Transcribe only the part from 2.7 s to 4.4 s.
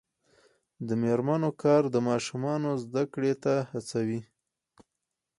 زدکړې ته هڅوي.